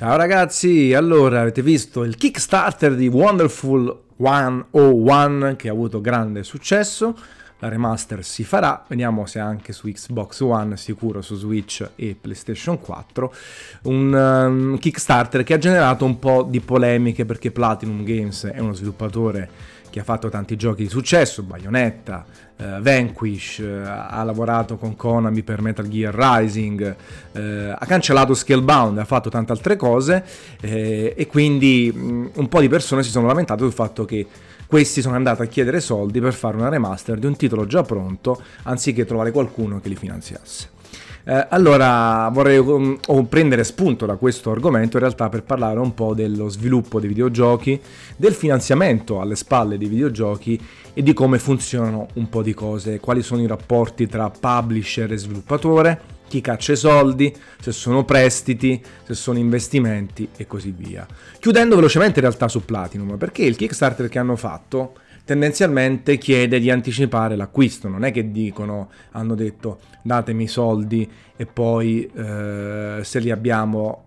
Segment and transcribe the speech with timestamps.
[0.00, 7.14] Ciao ragazzi, allora avete visto il Kickstarter di Wonderful 101 che ha avuto grande successo,
[7.60, 12.80] la remaster si farà, vediamo se anche su Xbox One, sicuro su Switch e PlayStation
[12.80, 13.34] 4,
[13.82, 18.72] un um, Kickstarter che ha generato un po' di polemiche perché Platinum Games è uno
[18.72, 22.24] sviluppatore che ha fatto tanti giochi di successo, Bayonetta,
[22.56, 26.96] eh, Vanquish, eh, ha lavorato con Konami per Metal Gear Rising,
[27.32, 30.24] eh, ha cancellato Scalebound, ha fatto tante altre cose
[30.60, 34.26] eh, e quindi mh, mm, un po' di persone si sono lamentate sul fatto che
[34.70, 38.40] questi sono andati a chiedere soldi per fare una remaster di un titolo già pronto
[38.62, 40.68] anziché trovare qualcuno che li finanziasse.
[41.24, 42.96] Eh, allora vorrei um,
[43.28, 47.80] prendere spunto da questo argomento in realtà per parlare un po' dello sviluppo dei videogiochi,
[48.14, 50.60] del finanziamento alle spalle dei videogiochi
[50.94, 55.16] e di come funzionano un po' di cose, quali sono i rapporti tra publisher e
[55.16, 56.00] sviluppatore,
[56.30, 61.04] chi caccia i soldi, se sono prestiti, se sono investimenti e così via.
[61.40, 64.92] Chiudendo velocemente in realtà su Platinum, perché il Kickstarter che hanno fatto
[65.24, 71.46] tendenzialmente chiede di anticipare l'acquisto, non è che dicono, hanno detto datemi i soldi e
[71.46, 74.04] poi eh, se li abbiamo,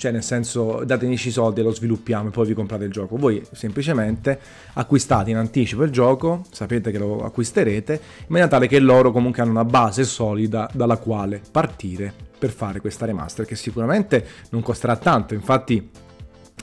[0.00, 3.18] cioè nel senso datemi i soldi e lo sviluppiamo e poi vi comprate il gioco.
[3.18, 4.40] Voi semplicemente
[4.72, 9.42] acquistate in anticipo il gioco, sapete che lo acquisterete, in maniera tale che loro comunque
[9.42, 14.96] hanno una base solida dalla quale partire per fare questa remaster che sicuramente non costerà
[14.96, 15.90] tanto, infatti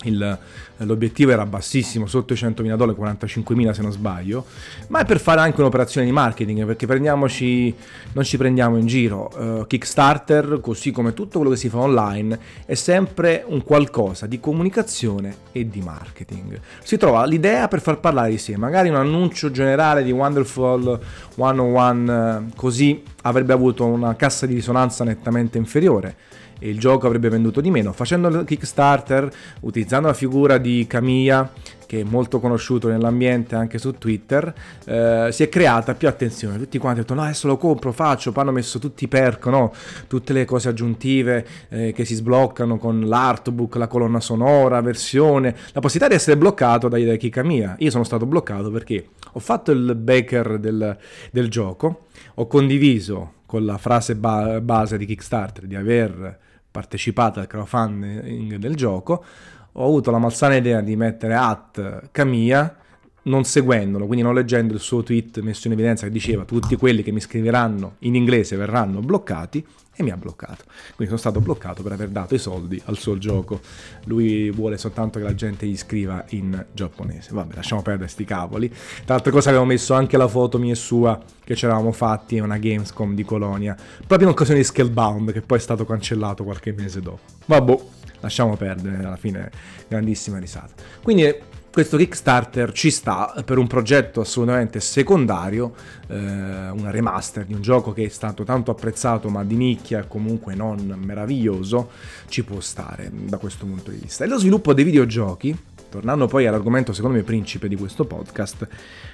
[0.03, 0.37] il,
[0.77, 4.45] l'obiettivo era bassissimo, sotto i 100.000 dollari, 45.000 se non sbaglio,
[4.87, 7.73] ma è per fare anche un'operazione di marketing, perché prendiamoci,
[8.13, 9.29] non ci prendiamo in giro.
[9.35, 14.39] Uh, Kickstarter, così come tutto quello che si fa online, è sempre un qualcosa di
[14.39, 16.59] comunicazione e di marketing.
[16.83, 20.99] Si trova l'idea per far parlare di sé, magari un annuncio generale di Wonderful
[21.35, 26.15] 101 così avrebbe avuto una cassa di risonanza nettamente inferiore
[26.59, 27.93] il gioco avrebbe venduto di meno.
[27.93, 29.29] Facendo il Kickstarter,
[29.61, 31.51] utilizzando la figura di Kamiya,
[31.87, 34.53] che è molto conosciuto nell'ambiente anche su Twitter,
[34.85, 36.57] eh, si è creata più attenzione.
[36.57, 38.31] Tutti quanti hanno detto: No, adesso lo compro, faccio.
[38.31, 39.73] Poi hanno messo tutti i perk, no?
[40.07, 45.79] tutte le cose aggiuntive eh, che si sbloccano con l'artbook, la colonna sonora, versione, la
[45.79, 47.75] possibilità di essere bloccato dai, dai Kamiya.
[47.79, 50.97] Io sono stato bloccato perché ho fatto il baker del,
[51.31, 56.37] del gioco, ho condiviso con la frase ba- base di Kickstarter di aver
[56.77, 59.23] partecipato al crowdfunding del gioco,
[59.71, 62.75] ho avuto la malsana idea di mettere at Camilla
[63.23, 67.01] non seguendolo, quindi non leggendo il suo tweet messo in evidenza che diceva tutti quelli
[67.01, 69.65] che mi scriveranno in inglese verranno bloccati
[69.97, 70.63] e mi ha bloccato.
[70.95, 73.59] Quindi sono stato bloccato per aver dato i soldi al suo gioco.
[74.05, 77.31] Lui vuole soltanto che la gente gli scriva in giapponese.
[77.33, 78.69] Vabbè, lasciamo perdere sti cavoli.
[78.69, 82.37] Tra l'altro cosa avevo messo anche la foto mia e sua che ci eravamo fatti
[82.37, 83.75] a una Gamescom di Colonia,
[84.05, 87.21] proprio in occasione di Scalebound che poi è stato cancellato qualche mese dopo.
[87.45, 87.79] Vabbè,
[88.19, 89.49] lasciamo perdere, alla fine
[89.87, 90.73] grandissima risata.
[91.01, 91.33] Quindi
[91.77, 95.75] questo Kickstarter ci sta per un progetto assolutamente secondario,
[96.07, 100.55] eh, una remaster di un gioco che è stato tanto apprezzato ma di nicchia comunque
[100.55, 101.91] non meraviglioso,
[102.29, 104.23] ci può stare da questo punto di vista.
[104.23, 105.55] E lo sviluppo dei videogiochi,
[105.87, 108.67] tornando poi all'argomento secondo me principe di questo podcast,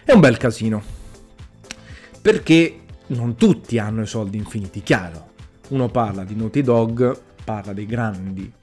[0.05, 0.81] è un bel casino.
[2.21, 5.31] Perché non tutti hanno i soldi infiniti, chiaro.
[5.71, 8.53] Uno parla di Naughty Dog, parla dei grandi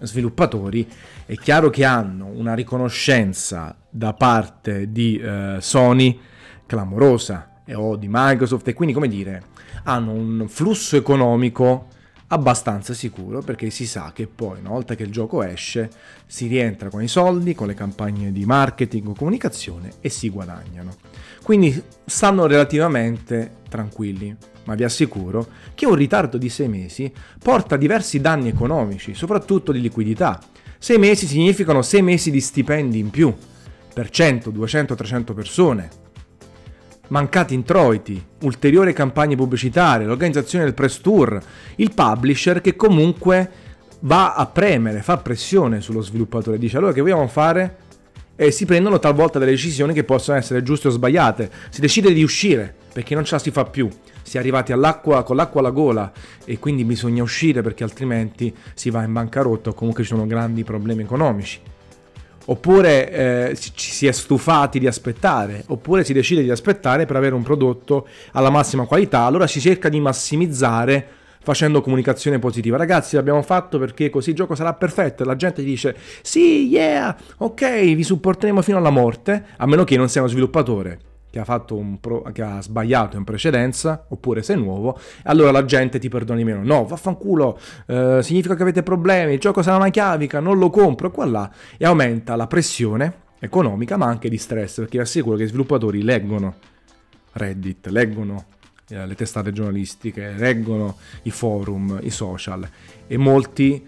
[0.00, 0.88] sviluppatori,
[1.26, 6.18] è chiaro che hanno una riconoscenza da parte di eh, Sony
[6.66, 9.42] clamorosa e o di Microsoft e quindi come dire
[9.84, 11.86] hanno un flusso economico
[12.32, 15.90] abbastanza sicuro perché si sa che poi una volta che il gioco esce
[16.26, 20.94] si rientra con i soldi, con le campagne di marketing o comunicazione e si guadagnano.
[21.42, 24.36] Quindi stanno relativamente tranquilli,
[24.70, 29.80] ma vi assicuro che un ritardo di sei mesi porta diversi danni economici, soprattutto di
[29.80, 30.38] liquidità.
[30.78, 33.34] Sei mesi significano sei mesi di stipendi in più
[33.92, 35.90] per 100, 200, 300 persone
[37.08, 41.42] mancati introiti, ulteriori campagne pubblicitarie, l'organizzazione del press tour,
[41.74, 43.50] il publisher che comunque
[44.02, 47.88] va a premere, fa pressione sullo sviluppatore, dice allora che vogliamo fare?
[48.40, 52.22] E si prendono talvolta delle decisioni che possono essere giuste o sbagliate, si decide di
[52.22, 53.86] uscire perché non ce la si fa più,
[54.22, 56.10] si è arrivati all'acqua con l'acqua alla gola
[56.46, 60.64] e quindi bisogna uscire perché altrimenti si va in bancarotta o comunque ci sono grandi
[60.64, 61.60] problemi economici.
[62.46, 63.10] Oppure
[63.50, 67.42] eh, ci si è stufati di aspettare, oppure si decide di aspettare per avere un
[67.42, 71.06] prodotto alla massima qualità, allora si cerca di massimizzare
[71.42, 72.76] facendo comunicazione positiva.
[72.76, 75.24] Ragazzi, l'abbiamo fatto perché così il gioco sarà perfetto.
[75.24, 80.08] La gente dice: Sì, yeah, ok, vi supporteremo fino alla morte, a meno che non
[80.08, 81.00] sia uno sviluppatore
[81.30, 81.64] che ha,
[82.00, 86.62] pro- che ha, sbagliato in precedenza, oppure sei nuovo, allora la gente ti perdoni meno.
[86.62, 91.10] No, vaffanculo, eh, significa che avete problemi, il gioco sarà una chiavica, non lo compro,
[91.10, 91.50] qua là.
[91.76, 96.02] E aumenta la pressione economica, ma anche di stress, perché vi assicuro che i sviluppatori
[96.02, 96.54] leggono
[97.32, 98.44] Reddit, leggono
[98.90, 102.68] eh, le testate giornalistiche, leggono i forum, i social,
[103.06, 103.84] e molti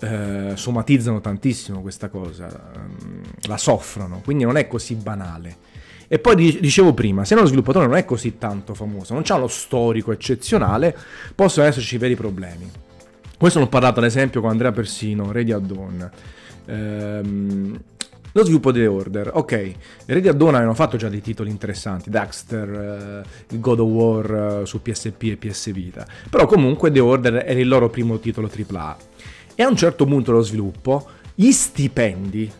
[0.00, 5.56] eh, somatizzano tantissimo questa cosa, ehm, la soffrono, quindi non è così banale.
[6.08, 9.48] E poi dicevo prima, se uno sviluppatore non è così tanto famoso, non ha lo
[9.48, 10.94] storico eccezionale,
[11.34, 12.70] possono esserci veri problemi.
[13.38, 16.10] Questo l'ho parlato ad esempio con Andrea Persino, Ready Dawn.
[16.66, 17.80] Ehm,
[18.32, 19.72] lo sviluppo delle order, ok,
[20.06, 24.64] Ready at Dawn avevano fatto già dei titoli interessanti, Daxter, uh, God of War uh,
[24.64, 28.96] su PSP e PS Vita, però comunque The Order era il loro primo titolo AAA.
[29.54, 32.50] E a un certo punto dello sviluppo, gli stipendi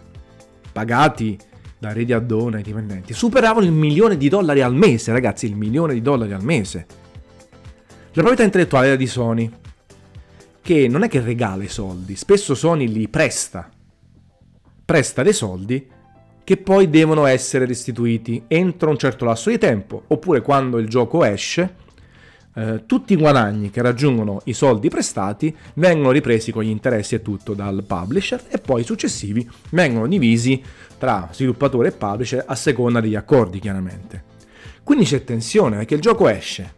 [0.73, 1.39] pagati
[1.79, 5.95] da Ready Addon ai dipendenti, superavano il milione di dollari al mese, ragazzi, il milione
[5.95, 6.87] di dollari al mese.
[8.13, 9.51] La proprietà intellettuale era di Sony,
[10.61, 13.71] che non è che regala i soldi, spesso Sony li presta.
[14.93, 15.89] Presta dei soldi
[16.45, 21.25] che poi devono essere restituiti entro un certo lasso di tempo, oppure quando il gioco
[21.25, 21.77] esce
[22.55, 27.23] eh, tutti i guadagni che raggiungono i soldi prestati vengono ripresi con gli interessi e
[27.23, 30.63] tutto dal publisher e poi i successivi vengono divisi
[30.99, 34.25] tra sviluppatore e publisher a seconda degli accordi chiaramente.
[34.85, 36.71] Quindi c'è tensione perché il gioco esce,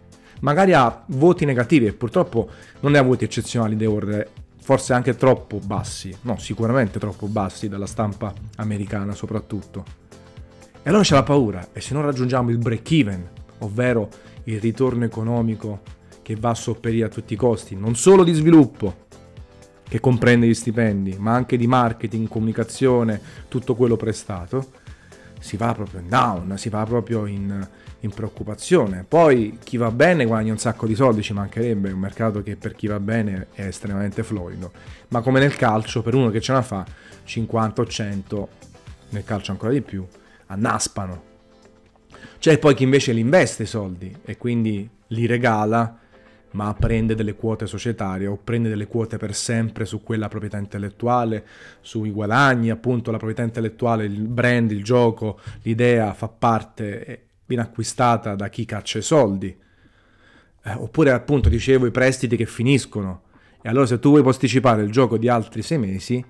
[0.42, 4.30] magari ha voti negativi e purtroppo non ne ha voti eccezionali The Order,
[4.64, 9.84] forse anche troppo bassi, no sicuramente troppo bassi dalla stampa americana soprattutto.
[10.82, 13.28] E allora c'è la paura e se non raggiungiamo il break even,
[13.58, 14.08] ovvero
[14.44, 15.82] il ritorno economico
[16.22, 19.02] che va a sopperire a tutti i costi, non solo di sviluppo,
[19.86, 24.68] che comprende gli stipendi, ma anche di marketing, comunicazione, tutto quello prestato,
[25.44, 27.68] si va proprio in down, si va proprio in,
[28.00, 29.04] in preoccupazione.
[29.06, 32.56] Poi chi va bene guadagna un sacco di soldi, ci mancherebbe, è un mercato che
[32.56, 34.72] per chi va bene è estremamente florido,
[35.08, 36.84] ma come nel calcio, per uno che ce la fa,
[37.24, 38.48] 50 o 100,
[39.10, 40.04] nel calcio ancora di più,
[40.46, 41.32] annaspano
[42.44, 45.98] c'è poi chi invece li investe i soldi e quindi li regala,
[46.54, 51.44] ma prende delle quote societarie o prende delle quote per sempre su quella proprietà intellettuale,
[51.80, 58.34] sui guadagni, appunto la proprietà intellettuale, il brand, il gioco, l'idea fa parte, viene acquistata
[58.34, 59.56] da chi caccia i soldi.
[60.66, 63.22] Eh, oppure appunto dicevo i prestiti che finiscono.
[63.60, 66.24] E allora se tu vuoi posticipare il gioco di altri sei mesi,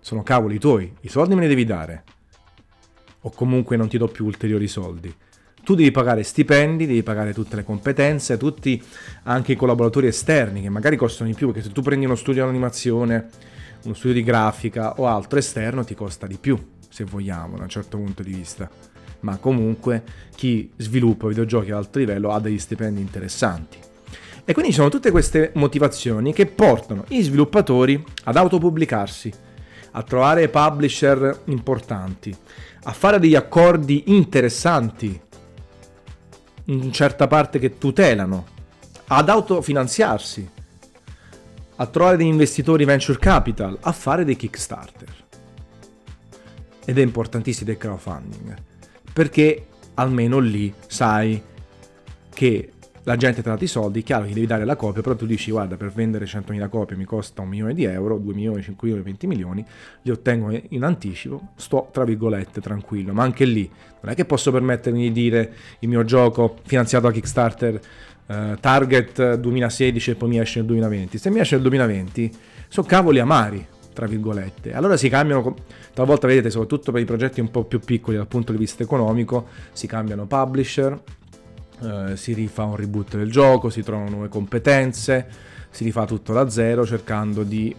[0.00, 2.04] sono cavoli tuoi, i soldi me li devi dare
[3.22, 5.14] o comunque non ti do più ulteriori soldi.
[5.62, 8.82] Tu devi pagare stipendi, devi pagare tutte le competenze, tutti
[9.24, 12.44] anche i collaboratori esterni che magari costano di più, perché se tu prendi uno studio
[12.44, 13.28] di animazione,
[13.84, 16.58] uno studio di grafica o altro esterno ti costa di più,
[16.88, 18.70] se vogliamo, da un certo punto di vista.
[19.20, 20.02] Ma comunque
[20.34, 23.78] chi sviluppa videogiochi ad alto livello ha degli stipendi interessanti.
[24.44, 29.30] E quindi ci sono tutte queste motivazioni che portano i sviluppatori ad autopubblicarsi,
[29.90, 32.34] a trovare publisher importanti,
[32.84, 35.20] a fare degli accordi interessanti,
[36.68, 38.46] in certa parte che tutelano,
[39.08, 40.50] ad autofinanziarsi,
[41.76, 45.26] a trovare degli investitori venture capital, a fare dei Kickstarter.
[46.84, 48.56] Ed è importantissimo il crowdfunding,
[49.12, 51.42] perché almeno lì sai
[52.32, 52.72] che
[53.08, 55.24] la gente ti ha dato i soldi, chiaro che devi dare la copia, però tu
[55.24, 58.86] dici guarda per vendere 100.000 copie mi costa un milione di euro, 2 milioni, 5
[58.86, 59.64] milioni, 20 milioni,
[60.02, 63.68] li ottengo in anticipo, sto tra virgolette tranquillo, ma anche lì
[64.02, 67.80] non è che posso permettermi di dire il mio gioco finanziato da Kickstarter
[68.26, 72.30] eh, target 2016 e poi mi esce nel 2020, se mi esce nel 2020
[72.68, 74.74] sono cavoli amari, tra virgolette.
[74.74, 75.56] Allora si cambiano,
[75.94, 79.48] talvolta vedete, soprattutto per i progetti un po' più piccoli dal punto di vista economico,
[79.72, 81.00] si cambiano publisher,
[81.82, 85.26] eh, si rifà un reboot del gioco, si trovano nuove competenze,
[85.70, 87.74] si rifà tutto da zero cercando di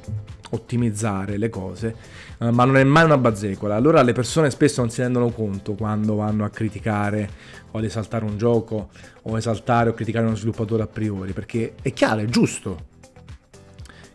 [0.52, 1.96] ottimizzare le cose,
[2.40, 3.76] eh, ma non è mai una bazzecola.
[3.76, 7.30] Allora le persone spesso non si rendono conto quando vanno a criticare
[7.72, 8.90] o ad esaltare un gioco
[9.24, 12.88] o esaltare o criticare uno sviluppatore a priori, perché è chiaro, è giusto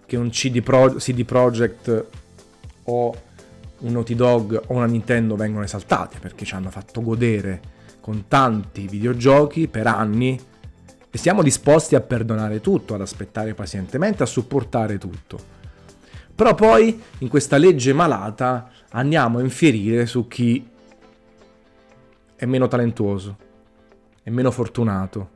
[0.06, 2.06] che un CD, Pro, CD Projekt
[2.84, 3.14] o
[3.78, 7.72] un Naughty Dog o una Nintendo vengono esaltati perché ci hanno fatto godere
[8.04, 10.38] con tanti videogiochi per anni
[11.08, 15.38] e siamo disposti a perdonare tutto, ad aspettare pazientemente, a supportare tutto.
[16.34, 20.68] Però poi in questa legge malata andiamo a infierire su chi
[22.37, 23.38] è meno talentuoso,
[24.23, 25.30] è meno fortunato,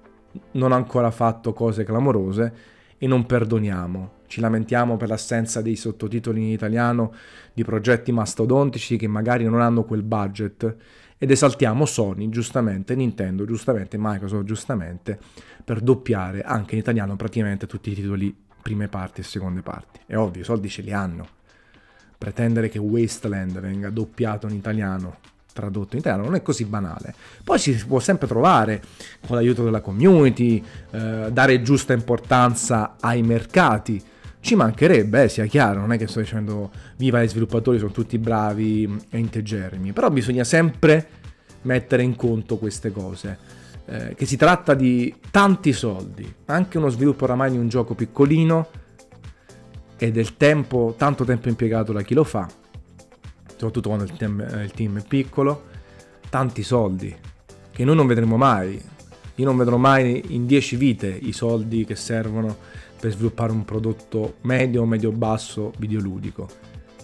[0.51, 2.53] non ha ancora fatto cose clamorose
[2.99, 4.11] e non perdoniamo.
[4.27, 7.15] Ci lamentiamo per l'assenza dei sottotitoli in italiano
[7.55, 10.77] di progetti mastodontici che magari non hanno quel budget
[11.19, 15.19] ed esaltiamo Sony, giustamente, Nintendo, giustamente, Microsoft, giustamente,
[15.65, 20.01] per doppiare anche in italiano praticamente tutti i titoli prime parti e seconde parti.
[20.07, 21.27] È ovvio, i soldi ce li hanno.
[22.17, 25.17] Pretendere che Wasteland venga doppiato in italiano,
[25.53, 27.15] tradotto in italiano, non è così banale.
[27.43, 28.83] Poi si può sempre trovare,
[29.27, 34.01] con l'aiuto della community, eh, dare giusta importanza ai mercati,
[34.41, 38.19] ci mancherebbe, eh, sia chiaro, non è che sto dicendo viva gli sviluppatori, sono tutti
[38.19, 41.09] bravi e integerrimi, però bisogna sempre
[41.63, 43.57] mettere in conto queste cose.
[43.87, 48.69] Eh, che si tratta di tanti soldi, anche uno sviluppo oramai di un gioco piccolino
[49.97, 52.47] e del tempo, tanto tempo impiegato da chi lo fa,
[53.47, 55.65] soprattutto quando il team, eh, il team è piccolo,
[56.29, 57.17] tanti soldi
[57.73, 58.81] che noi non vedremo mai.
[59.39, 62.57] Io non vedrò mai in 10 vite i soldi che servono
[62.99, 66.49] per sviluppare un prodotto medio o medio-basso videoludico.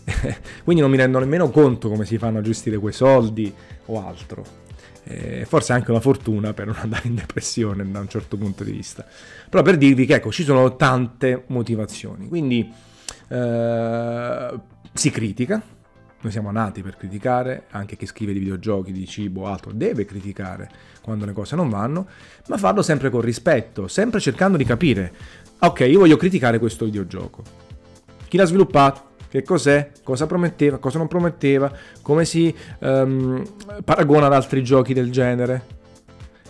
[0.64, 3.52] Quindi non mi rendo nemmeno conto come si fanno a gestire quei soldi
[3.86, 4.62] o altro.
[5.04, 8.72] Eh, forse anche una fortuna per non andare in depressione da un certo punto di
[8.72, 9.06] vista.
[9.48, 12.26] Però per dirvi che ecco, ci sono tante motivazioni.
[12.26, 12.68] Quindi
[13.28, 14.60] eh,
[14.92, 15.62] si critica,
[16.24, 20.06] noi siamo nati per criticare, anche chi scrive di videogiochi, di cibo o altro deve
[20.06, 20.70] criticare
[21.02, 22.06] quando le cose non vanno,
[22.48, 25.12] ma farlo sempre con rispetto, sempre cercando di capire
[25.58, 27.42] ok, io voglio criticare questo videogioco.
[28.26, 29.12] Chi l'ha sviluppato?
[29.28, 29.90] Che cos'è?
[30.02, 30.78] Cosa prometteva?
[30.78, 31.70] Cosa non prometteva?
[32.00, 33.42] Come si um,
[33.84, 35.66] paragona ad altri giochi del genere?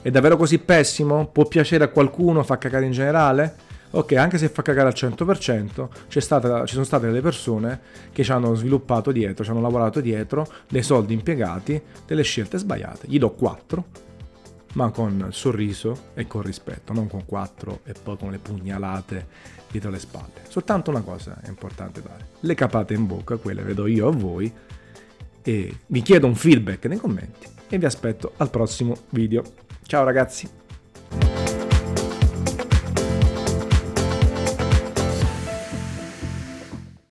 [0.02, 1.26] È davvero così pessimo?
[1.26, 2.44] Può piacere a qualcuno?
[2.44, 3.56] Fa cagare in generale?
[3.96, 8.32] Ok, anche se fa cagare al 100%, stata, ci sono state delle persone che ci
[8.32, 13.06] hanno sviluppato dietro, ci hanno lavorato dietro, dei soldi impiegati, delle scelte sbagliate.
[13.06, 13.84] Gli do 4,
[14.72, 19.26] ma con sorriso e con rispetto, non con quattro e poi con le pugnalate
[19.70, 20.42] dietro le spalle.
[20.48, 24.52] Soltanto una cosa è importante dare, le capate in bocca, quelle vedo io a voi,
[25.40, 29.44] e vi chiedo un feedback nei commenti e vi aspetto al prossimo video.
[29.86, 30.63] Ciao ragazzi!